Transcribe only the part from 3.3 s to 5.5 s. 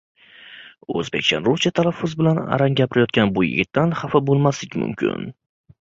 bu yigitdan xafa bo‘lmaslik mumkin: